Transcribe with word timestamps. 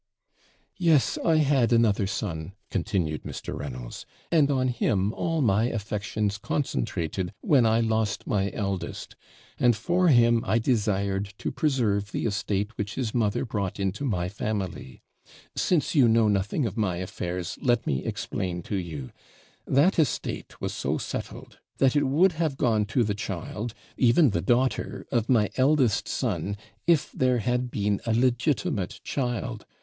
'Yes, 0.77 1.19
I 1.23 1.35
had 1.35 1.71
another 1.71 2.07
son,' 2.07 2.53
continued 2.71 3.21
Mr. 3.21 3.55
Reynolds, 3.55 4.07
'and 4.31 4.49
on 4.49 4.69
him 4.69 5.13
all 5.13 5.43
my 5.43 5.65
affections 5.65 6.39
concentrated 6.39 7.31
when 7.41 7.67
I 7.67 7.81
lost 7.81 8.25
my 8.25 8.51
eldest, 8.51 9.15
and 9.59 9.75
for 9.75 10.07
him 10.07 10.43
I 10.43 10.57
desired 10.57 11.35
to 11.37 11.51
preserve 11.51 12.11
the 12.13 12.25
estate 12.25 12.75
which 12.79 12.95
his 12.95 13.13
mother 13.13 13.45
brought 13.45 13.79
into 13.79 14.03
my 14.03 14.27
family. 14.27 15.03
Since 15.55 15.93
you 15.93 16.07
know 16.07 16.27
nothing 16.27 16.65
of 16.65 16.75
my 16.75 16.97
affairs, 16.97 17.59
let 17.61 17.85
me 17.85 18.03
explain 18.03 18.63
to 18.63 18.77
you; 18.77 19.11
that 19.67 19.99
estate 19.99 20.59
was 20.59 20.73
so 20.73 20.97
settled, 20.97 21.59
that 21.77 21.95
it 21.95 22.07
would 22.07 22.31
have 22.31 22.57
gone 22.57 22.85
to 22.85 23.03
the 23.03 23.13
child, 23.13 23.75
even 23.97 24.31
the 24.31 24.41
daughter 24.41 25.05
of 25.11 25.29
my 25.29 25.51
eldest 25.57 26.07
son, 26.07 26.57
if 26.87 27.11
there 27.11 27.37
had 27.37 27.69
been 27.69 28.01
a 28.07 28.15
legitimate 28.15 28.99
child. 29.03 29.67